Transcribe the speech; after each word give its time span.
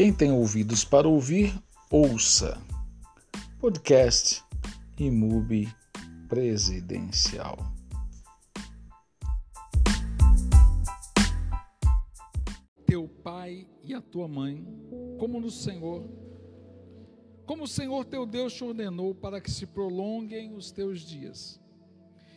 Quem 0.00 0.14
tem 0.14 0.32
ouvidos 0.32 0.82
para 0.82 1.06
ouvir, 1.06 1.52
ouça. 1.90 2.58
Podcast 3.60 4.42
Imub 4.98 5.68
Presidencial. 6.26 7.58
Teu 12.86 13.06
pai 13.06 13.68
e 13.84 13.92
a 13.92 14.00
tua 14.00 14.26
mãe, 14.26 14.66
como 15.18 15.38
no 15.38 15.50
Senhor, 15.50 16.08
como 17.44 17.64
o 17.64 17.68
Senhor 17.68 18.06
teu 18.06 18.24
Deus 18.24 18.54
te 18.54 18.64
ordenou 18.64 19.14
para 19.14 19.38
que 19.38 19.50
se 19.50 19.66
prolonguem 19.66 20.54
os 20.54 20.70
teus 20.70 21.02
dias 21.02 21.60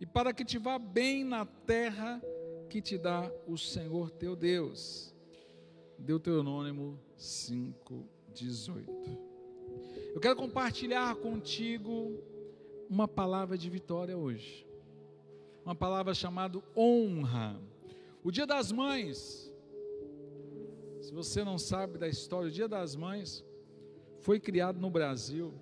e 0.00 0.04
para 0.04 0.34
que 0.34 0.44
te 0.44 0.58
vá 0.58 0.76
bem 0.76 1.22
na 1.22 1.46
terra 1.46 2.20
que 2.68 2.82
te 2.82 2.98
dá 2.98 3.30
o 3.46 3.56
Senhor 3.56 4.10
teu 4.10 4.34
Deus. 4.34 5.13
Deuteronômio 5.98 6.98
5:18. 7.16 9.18
Eu 10.14 10.20
quero 10.20 10.36
compartilhar 10.36 11.14
contigo 11.16 12.22
uma 12.88 13.08
palavra 13.08 13.56
de 13.56 13.68
vitória 13.68 14.16
hoje. 14.16 14.66
Uma 15.64 15.74
palavra 15.74 16.14
chamada 16.14 16.62
honra. 16.76 17.60
O 18.22 18.30
Dia 18.30 18.46
das 18.46 18.70
Mães. 18.70 19.50
Se 21.00 21.12
você 21.12 21.44
não 21.44 21.58
sabe 21.58 21.98
da 21.98 22.08
história, 22.08 22.48
o 22.48 22.52
Dia 22.52 22.68
das 22.68 22.94
Mães 22.94 23.44
foi 24.20 24.40
criado 24.40 24.80
no 24.80 24.90
Brasil 24.90 25.52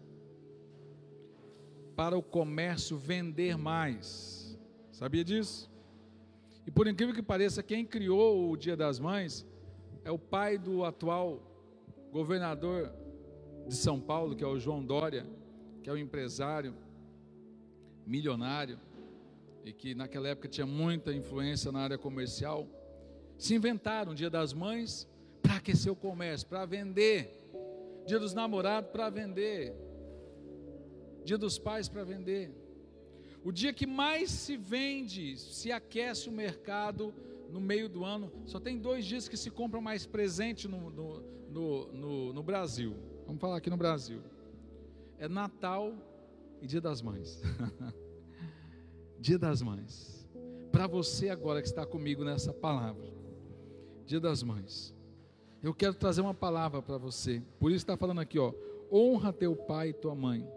para 1.96 2.16
o 2.16 2.22
comércio 2.22 2.96
vender 2.96 3.56
mais. 3.56 4.58
Sabia 4.92 5.24
disso? 5.24 5.70
E 6.66 6.70
por 6.70 6.86
incrível 6.86 7.14
que 7.14 7.22
pareça, 7.22 7.62
quem 7.62 7.84
criou 7.84 8.50
o 8.50 8.56
Dia 8.56 8.77
das 8.77 9.00
Mães 9.00 9.47
é 10.05 10.11
o 10.11 10.19
pai 10.19 10.58
do 10.58 10.84
atual 10.84 11.41
governador 12.11 12.92
de 13.67 13.75
São 13.75 14.00
Paulo, 14.00 14.34
que 14.34 14.44
é 14.44 14.47
o 14.47 14.59
João 14.59 14.84
Dória, 14.84 15.27
que 15.83 15.89
é 15.89 15.92
um 15.92 15.97
empresário 15.97 16.75
milionário 18.06 18.78
e 19.64 19.72
que 19.72 19.94
naquela 19.94 20.28
época 20.28 20.48
tinha 20.48 20.67
muita 20.67 21.12
influência 21.12 21.70
na 21.70 21.81
área 21.81 21.98
comercial. 21.98 22.69
Se 23.39 23.55
inventaram 23.55 24.12
o 24.12 24.14
Dia 24.14 24.31
das 24.31 24.53
Mães 24.53 25.09
para 25.41 25.56
aquecer 25.56 25.91
o 25.92 25.97
comércio, 25.97 26.47
para 26.48 26.64
vender. 26.64 27.41
Dia 28.06 28.19
dos 28.19 28.34
namorados 28.34 28.91
para 28.91 29.09
vender. 29.09 29.75
Dia 31.25 31.39
dos 31.39 31.59
pais 31.59 31.89
para 31.89 32.03
vender. 32.03 32.50
O 33.44 33.53
dia 33.53 33.72
que 33.72 33.87
mais 33.87 34.31
se 34.31 34.56
vende, 34.56 35.37
se 35.37 35.70
aquece 35.72 36.28
o 36.28 36.33
mercado 36.33 37.14
no 37.53 37.61
meio 37.61 37.86
do 37.89 38.03
ano, 38.03 38.33
só 38.47 38.58
tem 38.58 38.78
dois 38.78 39.05
dias 39.05 39.28
que 39.28 39.36
se 39.36 39.50
compram 39.50 39.83
mais 39.83 40.06
presente 40.06 40.67
no, 40.67 40.89
no, 40.91 41.20
no, 41.50 41.92
no, 41.92 42.33
no 42.33 42.42
Brasil. 42.42 42.97
Vamos 43.27 43.41
falar 43.41 43.59
aqui 43.59 43.69
no 43.69 43.77
Brasil. 43.77 44.22
É 45.19 45.28
Natal 45.28 45.92
e 46.62 46.67
Dia 46.67 46.81
das 46.81 47.03
Mães. 47.03 47.42
dia 49.20 49.39
das 49.39 49.61
Mães. 49.61 50.27
Para 50.72 50.86
você 50.86 51.28
agora 51.28 51.61
que 51.61 51.69
está 51.69 51.84
comigo 51.84 52.25
nessa 52.25 52.55
palavra. 52.55 53.12
Dia 54.06 54.19
das 54.19 54.42
Mães. 54.42 54.94
Eu 55.62 55.75
quero 55.75 55.94
trazer 55.94 56.22
uma 56.22 56.34
palavra 56.34 56.81
para 56.81 56.97
você. 56.97 57.42
Por 57.61 57.70
isso 57.70 57.84
está 57.84 57.98
falando 57.98 58.22
aqui, 58.22 58.39
ó. 58.39 58.55
Honra 58.91 59.31
teu 59.31 59.55
pai 59.55 59.91
e 59.91 59.92
tua 59.92 60.14
mãe 60.14 60.48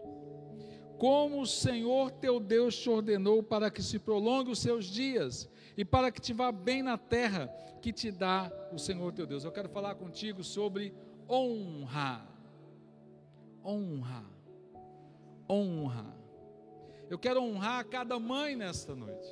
como 0.97 1.41
o 1.41 1.47
Senhor 1.47 2.11
teu 2.11 2.39
Deus 2.39 2.77
te 2.77 2.89
ordenou 2.89 3.43
para 3.43 3.69
que 3.69 3.81
se 3.81 3.99
prolongue 3.99 4.51
os 4.51 4.59
seus 4.59 4.85
dias 4.85 5.49
e 5.77 5.83
para 5.83 6.11
que 6.11 6.21
te 6.21 6.33
vá 6.33 6.51
bem 6.51 6.81
na 6.81 6.97
terra 6.97 7.47
que 7.81 7.91
te 7.91 8.11
dá 8.11 8.51
o 8.71 8.79
Senhor 8.79 9.11
teu 9.11 9.27
Deus. 9.27 9.43
Eu 9.43 9.51
quero 9.51 9.69
falar 9.69 9.95
contigo 9.95 10.43
sobre 10.43 10.93
honra. 11.29 12.25
Honra. 13.63 14.23
Honra. 15.49 16.15
Eu 17.09 17.19
quero 17.19 17.41
honrar 17.43 17.85
cada 17.85 18.19
mãe 18.19 18.55
nesta 18.55 18.95
noite. 18.95 19.27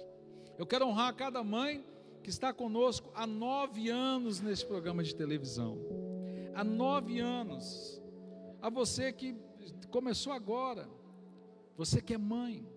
Eu 0.58 0.66
quero 0.66 0.86
honrar 0.86 1.16
cada 1.16 1.44
mãe 1.44 1.84
que 2.22 2.30
está 2.30 2.54
conosco 2.54 3.12
há 3.16 3.26
nove 3.26 3.90
anos 3.90 4.40
nesse 4.40 4.66
programa 4.66 5.04
de 5.04 5.16
televisão. 5.16 5.78
Há 6.54 6.64
nove 6.64 7.20
anos. 7.20 8.02
A 8.62 8.70
você 8.70 9.12
que 9.12 9.36
começou 9.90 10.32
agora 10.32 10.88
você 11.76 12.02
que 12.02 12.14
é 12.14 12.18
mãe, 12.18 12.68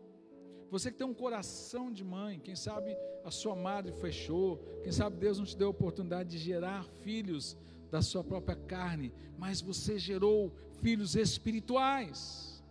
você 0.71 0.91
que 0.91 0.99
tem 0.99 1.07
um 1.07 1.15
coração 1.15 1.93
de 1.93 2.03
mãe, 2.03 2.41
quem 2.41 2.57
sabe 2.57 2.97
a 3.25 3.31
sua 3.31 3.55
madre 3.55 3.93
fechou, 3.93 4.59
quem 4.83 4.93
sabe 4.93 5.17
Deus 5.17 5.39
não 5.39 5.45
te 5.45 5.57
deu 5.57 5.69
a 5.69 5.71
oportunidade 5.71 6.31
de 6.31 6.39
gerar 6.39 6.85
filhos 7.03 7.57
da 7.91 8.03
sua 8.03 8.25
própria 8.25 8.57
carne, 8.57 9.13
mas 9.39 9.61
você 9.61 9.99
gerou 9.99 10.53
filhos 10.81 11.15
espirituais. 11.15 12.65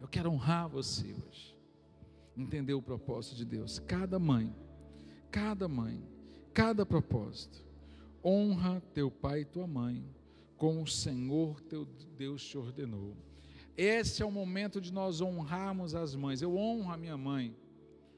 Eu 0.00 0.08
quero 0.08 0.30
honrar 0.30 0.68
você 0.68 1.14
hoje. 1.14 1.56
Entender 2.36 2.74
o 2.74 2.82
propósito 2.82 3.36
de 3.36 3.44
Deus. 3.44 3.80
Cada 3.80 4.18
mãe, 4.18 4.54
cada 5.30 5.66
mãe, 5.68 6.02
cada 6.54 6.86
propósito. 6.86 7.64
Honra 8.24 8.80
teu 8.94 9.10
pai 9.10 9.40
e 9.40 9.44
tua 9.44 9.66
mãe, 9.66 10.04
como 10.56 10.82
o 10.82 10.86
Senhor 10.86 11.60
teu 11.62 11.84
Deus 12.16 12.44
te 12.44 12.58
ordenou 12.58 13.16
esse 13.78 14.24
é 14.24 14.26
o 14.26 14.30
momento 14.30 14.80
de 14.80 14.92
nós 14.92 15.20
honrarmos 15.20 15.94
as 15.94 16.16
mães. 16.16 16.42
Eu 16.42 16.56
honro 16.56 16.90
a 16.90 16.96
minha 16.96 17.16
mãe. 17.16 17.56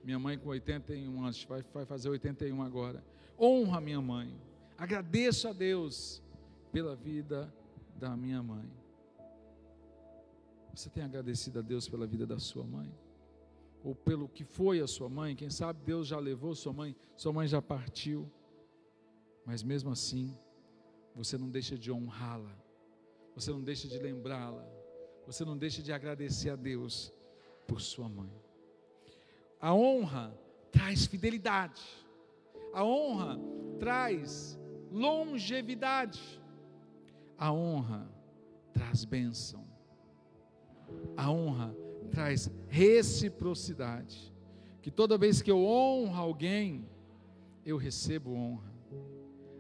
Minha 0.03 0.19
mãe 0.19 0.39
com 0.39 0.49
81 0.49 1.23
anos, 1.23 1.45
vai, 1.45 1.63
vai 1.75 1.85
fazer 1.85 2.09
81 2.09 2.63
agora. 2.63 3.05
Honro 3.39 3.77
a 3.77 3.81
minha 3.81 4.01
mãe. 4.01 4.35
Agradeço 4.79 5.47
a 5.49 5.53
Deus 5.53 6.23
pela 6.73 6.97
vida 6.97 7.53
da 7.95 8.17
minha 8.17 8.43
mãe. 8.43 8.73
Você 10.75 10.89
tem 10.89 11.05
agradecido 11.05 11.59
a 11.59 11.63
Deus 11.63 11.87
pela 11.87 12.07
vida 12.07 12.27
da 12.27 12.39
sua 12.39 12.65
mãe? 12.65 12.91
Ou 13.85 13.95
pelo 13.95 14.31
que 14.31 14.45
foi 14.45 14.81
a 14.81 14.87
sua 14.87 15.11
mãe? 15.11 15.37
Quem 15.37 15.51
sabe 15.51 15.85
Deus 15.85 16.07
já 16.07 16.19
levou 16.19 16.55
sua 16.55 16.73
mãe, 16.73 16.97
sua 17.15 17.35
mãe 17.35 17.47
já 17.47 17.61
partiu. 17.61 18.33
Mas 19.45 19.63
mesmo 19.63 19.91
assim, 19.91 20.35
você 21.15 21.37
não 21.37 21.51
deixa 21.51 21.77
de 21.77 21.93
honrá-la. 21.93 22.57
Você 23.35 23.51
não 23.51 23.63
deixa 23.63 23.87
de 23.87 23.99
lembrá-la 23.99 24.80
você 25.27 25.45
não 25.45 25.57
deixa 25.57 25.83
de 25.83 25.93
agradecer 25.93 26.51
a 26.51 26.57
Deus 26.57 27.13
por 27.67 27.81
sua 27.81 28.09
mãe. 28.09 28.33
A 29.61 29.75
honra 29.75 30.35
traz 30.73 31.07
fidelidade, 31.07 31.83
a 32.73 32.85
honra 32.85 33.39
traz 33.79 34.59
longevidade, 34.91 36.43
a 37.39 37.53
honra 37.53 38.11
traz 38.73 39.05
bênção, 39.05 39.67
a 41.17 41.31
honra 41.31 41.75
traz 42.11 42.51
reciprocidade. 42.69 44.33
Que 44.83 44.91
toda 44.91 45.19
vez 45.19 45.43
que 45.43 45.51
eu 45.51 45.63
honro 45.63 46.17
alguém, 46.17 46.89
eu 47.65 47.77
recebo 47.77 48.33
honra. 48.33 48.73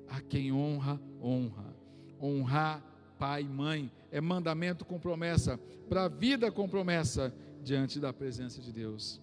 A 0.08 0.20
quem 0.20 0.50
honra, 0.52 1.00
honra. 1.22 1.76
Honrar 2.20 2.82
pai 3.20 3.42
e 3.42 3.48
mãe 3.48 3.92
é 4.10 4.18
mandamento 4.18 4.82
com 4.82 4.98
promessa, 4.98 5.60
para 5.90 6.04
a 6.04 6.08
vida 6.08 6.50
com 6.50 6.66
promessa, 6.66 7.32
diante 7.62 8.00
da 8.00 8.14
presença 8.14 8.62
de 8.62 8.72
Deus. 8.72 9.20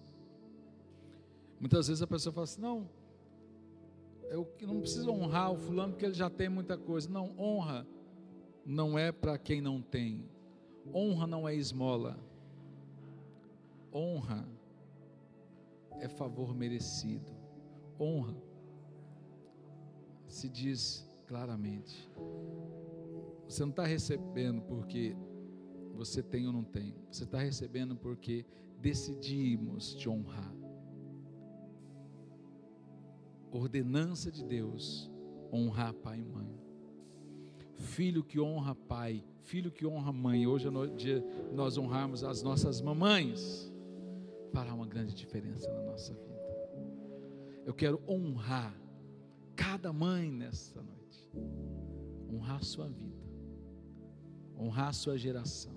Muitas 1.58 1.88
vezes 1.88 2.00
a 2.00 2.06
pessoa 2.06 2.32
fala 2.32 2.44
assim: 2.44 2.60
não, 2.60 2.88
eu 4.30 4.48
não 4.62 4.80
preciso 4.80 5.10
honrar 5.10 5.50
o 5.50 5.58
fulano 5.58 5.92
porque 5.92 6.04
ele 6.04 6.14
já 6.14 6.30
tem 6.30 6.48
muita 6.48 6.78
coisa. 6.78 7.10
Não, 7.10 7.36
honra 7.36 7.84
não 8.64 8.96
é 8.96 9.10
para 9.10 9.36
quem 9.36 9.60
não 9.60 9.82
tem, 9.82 10.24
honra 10.94 11.26
não 11.26 11.48
é 11.48 11.54
esmola, 11.56 12.16
honra 13.92 14.46
é 15.98 16.06
favor 16.08 16.54
merecido, 16.54 17.32
honra 17.98 18.36
se 20.28 20.48
diz 20.48 21.04
claramente. 21.26 22.08
Você 23.48 23.62
não 23.62 23.70
está 23.70 23.86
recebendo 23.86 24.60
porque 24.60 25.16
você 25.94 26.22
tem 26.22 26.46
ou 26.46 26.52
não 26.52 26.62
tem. 26.62 26.94
Você 27.10 27.24
está 27.24 27.38
recebendo 27.38 27.96
porque 27.96 28.44
decidimos 28.78 29.94
te 29.94 30.06
honrar. 30.08 30.54
Ordenança 33.50 34.30
de 34.30 34.44
Deus, 34.44 35.10
honrar 35.50 35.94
pai 35.94 36.20
e 36.20 36.24
mãe. 36.24 36.54
Filho 37.76 38.22
que 38.22 38.38
honra 38.38 38.74
pai, 38.74 39.24
filho 39.40 39.72
que 39.72 39.86
honra 39.86 40.12
mãe. 40.12 40.46
Hoje 40.46 40.68
é 40.68 40.86
dia 40.94 41.24
nós 41.50 41.78
honrarmos 41.78 42.22
as 42.22 42.42
nossas 42.42 42.82
mamães. 42.82 43.72
Fará 44.52 44.74
uma 44.74 44.86
grande 44.86 45.14
diferença 45.14 45.72
na 45.72 45.80
nossa 45.82 46.12
vida. 46.12 46.28
Eu 47.64 47.72
quero 47.72 48.02
honrar 48.06 48.78
cada 49.56 49.90
mãe 49.90 50.30
nesta 50.30 50.82
noite. 50.82 51.30
Honrar 52.30 52.62
sua 52.62 52.88
vida 52.88 53.17
honrar 54.58 54.92
sua 54.92 55.16
geração, 55.16 55.72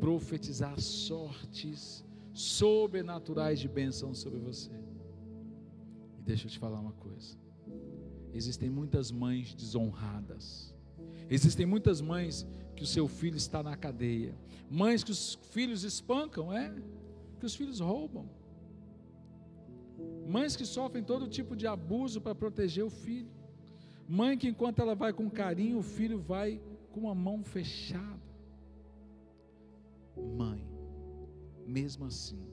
profetizar 0.00 0.80
sortes 0.80 2.04
sobrenaturais 2.32 3.60
de 3.60 3.68
bênção 3.68 4.14
sobre 4.14 4.38
você. 4.38 4.70
E 6.18 6.22
deixa 6.22 6.46
eu 6.46 6.50
te 6.50 6.58
falar 6.58 6.80
uma 6.80 6.92
coisa: 6.92 7.36
existem 8.32 8.70
muitas 8.70 9.10
mães 9.10 9.54
desonradas, 9.54 10.72
Existem 11.32 11.64
muitas 11.64 12.00
mães 12.00 12.46
que 12.76 12.82
o 12.82 12.86
seu 12.86 13.08
filho 13.08 13.36
está 13.38 13.62
na 13.62 13.74
cadeia, 13.74 14.36
mães 14.68 15.02
que 15.02 15.10
os 15.10 15.38
filhos 15.50 15.82
espancam, 15.82 16.52
é, 16.52 16.74
que 17.38 17.46
os 17.46 17.54
filhos 17.54 17.80
roubam, 17.80 18.28
mães 20.26 20.54
que 20.56 20.66
sofrem 20.66 21.02
todo 21.02 21.26
tipo 21.28 21.56
de 21.56 21.66
abuso 21.66 22.20
para 22.20 22.34
proteger 22.34 22.84
o 22.84 22.90
filho, 22.90 23.30
mãe 24.06 24.36
que 24.36 24.48
enquanto 24.48 24.80
ela 24.80 24.94
vai 24.94 25.12
com 25.12 25.30
carinho, 25.30 25.78
o 25.78 25.82
filho 25.82 26.18
vai 26.18 26.60
com 26.92 27.08
a 27.08 27.14
mão 27.14 27.42
fechada. 27.42 28.30
Mãe, 30.36 30.64
mesmo 31.66 32.04
assim, 32.04 32.46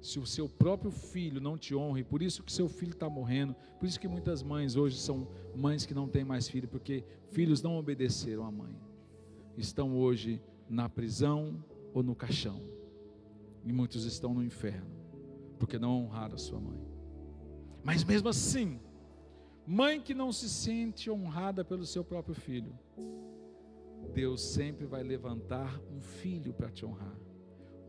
se 0.00 0.18
o 0.18 0.26
seu 0.26 0.48
próprio 0.48 0.90
filho 0.90 1.40
não 1.40 1.56
te 1.56 1.74
honra, 1.74 2.00
e 2.00 2.04
por 2.04 2.22
isso 2.22 2.42
que 2.42 2.52
seu 2.52 2.68
filho 2.68 2.92
está 2.92 3.08
morrendo, 3.08 3.54
por 3.78 3.86
isso 3.86 4.00
que 4.00 4.08
muitas 4.08 4.42
mães 4.42 4.76
hoje 4.76 4.98
são 4.98 5.28
mães 5.54 5.84
que 5.84 5.94
não 5.94 6.08
têm 6.08 6.24
mais 6.24 6.48
filho, 6.48 6.68
porque 6.68 7.04
filhos 7.30 7.62
não 7.62 7.76
obedeceram 7.76 8.44
à 8.44 8.50
mãe, 8.50 8.76
estão 9.56 9.96
hoje 9.96 10.40
na 10.68 10.88
prisão 10.88 11.64
ou 11.94 12.02
no 12.02 12.14
caixão, 12.14 12.60
e 13.64 13.72
muitos 13.72 14.04
estão 14.04 14.34
no 14.34 14.42
inferno, 14.42 14.90
porque 15.58 15.78
não 15.78 16.04
honraram 16.04 16.34
a 16.34 16.38
sua 16.38 16.60
mãe. 16.60 16.80
Mas 17.84 18.02
mesmo 18.02 18.28
assim, 18.28 18.80
mãe 19.64 20.00
que 20.00 20.14
não 20.14 20.32
se 20.32 20.48
sente 20.48 21.10
honrada 21.10 21.64
pelo 21.64 21.86
seu 21.86 22.04
próprio 22.04 22.34
filho, 22.34 22.76
Deus 24.14 24.42
sempre 24.42 24.86
vai 24.86 25.02
levantar 25.02 25.80
um 25.90 26.00
filho 26.00 26.52
para 26.52 26.70
te 26.70 26.84
honrar 26.84 27.16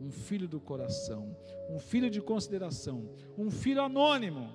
um 0.04 0.12
filho 0.12 0.48
do 0.48 0.60
coração, 0.60 1.36
um 1.69 1.80
filho 1.80 2.10
de 2.10 2.21
consideração, 2.21 3.10
um 3.38 3.50
filho 3.50 3.81
anônimo, 3.81 4.51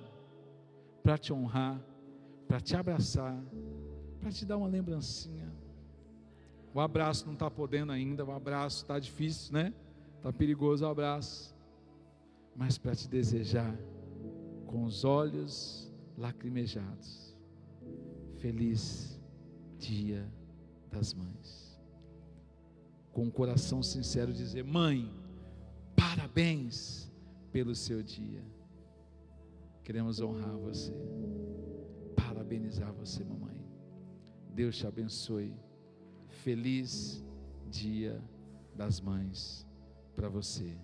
para 1.01 1.17
te 1.17 1.33
honrar, 1.33 1.81
para 2.47 2.59
te 2.59 2.75
abraçar, 2.75 3.41
para 4.19 4.31
te 4.31 4.45
dar 4.45 4.57
uma 4.57 4.67
lembrancinha. 4.67 5.51
O 6.73 6.79
abraço 6.79 7.25
não 7.25 7.33
está 7.33 7.49
podendo 7.49 7.91
ainda, 7.91 8.23
o 8.23 8.31
abraço 8.31 8.83
está 8.83 8.99
difícil, 8.99 9.53
né? 9.53 9.73
Está 10.17 10.31
perigoso 10.31 10.85
o 10.85 10.87
abraço, 10.87 11.55
mas 12.55 12.77
para 12.77 12.95
te 12.95 13.07
desejar 13.07 13.75
com 14.67 14.83
os 14.83 15.03
olhos 15.03 15.91
lacrimejados. 16.15 17.35
Feliz 18.37 19.19
Dia 19.77 20.31
das 20.91 21.13
Mães. 21.13 21.79
Com 23.11 23.27
o 23.27 23.31
coração 23.31 23.81
sincero 23.81 24.33
dizer: 24.33 24.63
Mãe, 24.63 25.09
Parabéns 25.99 27.11
pelo 27.51 27.75
seu 27.75 28.01
dia. 28.01 28.41
Queremos 29.83 30.21
honrar 30.21 30.55
você. 30.57 30.93
Parabenizar 32.15 32.93
você, 32.93 33.23
mamãe. 33.23 33.59
Deus 34.53 34.77
te 34.77 34.87
abençoe. 34.87 35.53
Feliz 36.43 37.21
Dia 37.69 38.23
das 38.75 39.01
Mães 39.01 39.67
para 40.15 40.29
você. 40.29 40.77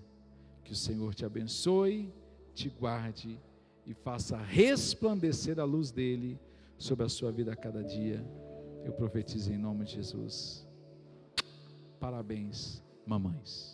Que 0.65 0.73
o 0.73 0.75
Senhor 0.75 1.15
te 1.15 1.25
abençoe, 1.25 2.13
te 2.53 2.67
guarde 2.69 3.39
e 3.85 3.93
faça 3.93 4.37
resplandecer 4.37 5.59
a 5.59 5.63
luz 5.63 5.91
dele 5.91 6.37
sobre 6.77 7.05
a 7.05 7.09
sua 7.09 7.31
vida 7.31 7.53
a 7.53 7.55
cada 7.55 7.83
dia. 7.83 8.21
Eu 8.85 8.93
profetizo 8.93 9.51
em 9.51 9.57
nome 9.57 9.83
de 9.83 9.93
Jesus. 9.93 10.63
Parabéns, 11.99 12.83
mamães. 13.03 13.73